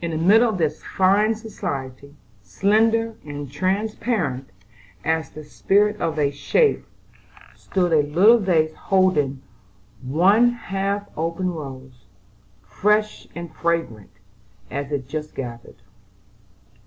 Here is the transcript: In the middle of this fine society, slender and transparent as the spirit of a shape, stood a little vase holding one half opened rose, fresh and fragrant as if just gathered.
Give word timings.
In 0.00 0.10
the 0.10 0.16
middle 0.16 0.48
of 0.48 0.56
this 0.56 0.82
fine 0.96 1.34
society, 1.34 2.14
slender 2.42 3.16
and 3.26 3.52
transparent 3.52 4.48
as 5.04 5.28
the 5.28 5.44
spirit 5.44 6.00
of 6.00 6.18
a 6.18 6.30
shape, 6.30 6.86
stood 7.54 7.92
a 7.92 8.02
little 8.08 8.38
vase 8.38 8.72
holding 8.72 9.42
one 10.00 10.48
half 10.48 11.10
opened 11.14 11.54
rose, 11.54 12.06
fresh 12.62 13.28
and 13.34 13.54
fragrant 13.54 14.08
as 14.70 14.90
if 14.90 15.06
just 15.06 15.34
gathered. 15.34 15.82